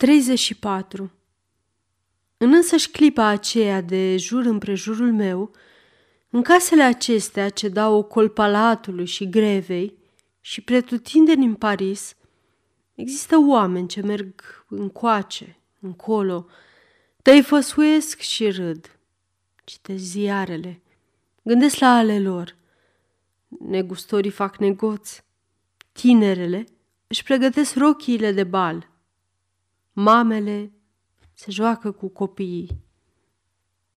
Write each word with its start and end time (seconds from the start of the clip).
34. 0.00 1.10
În 2.36 2.52
însăși 2.52 2.90
clipa 2.90 3.26
aceea 3.26 3.80
de 3.80 4.16
jur 4.16 4.44
împrejurul 4.44 5.12
meu, 5.12 5.50
în 6.30 6.42
casele 6.42 6.82
acestea 6.82 7.48
ce 7.48 7.68
dau 7.68 7.96
ocol 7.96 8.28
palatului 8.28 9.06
și 9.06 9.28
grevei 9.28 9.98
și 10.40 10.60
pretutindeni 10.60 11.44
în 11.44 11.54
Paris, 11.54 12.16
există 12.94 13.36
oameni 13.38 13.88
ce 13.88 14.00
merg 14.00 14.64
încoace, 14.68 15.56
încolo, 15.80 16.46
tăifăsuiesc 17.22 18.18
și 18.18 18.50
râd. 18.50 18.98
Citesc 19.64 20.02
ziarele, 20.02 20.80
gândesc 21.42 21.78
la 21.78 21.96
ale 21.96 22.20
lor. 22.20 22.56
Negustorii 23.48 24.30
fac 24.30 24.56
negoți, 24.56 25.24
tinerele 25.92 26.64
își 27.06 27.22
pregătesc 27.22 27.76
rochiile 27.76 28.32
de 28.32 28.44
bal– 28.44 28.88
Mamele 30.02 30.72
se 31.32 31.50
joacă 31.50 31.92
cu 31.92 32.08
copiii. 32.08 32.84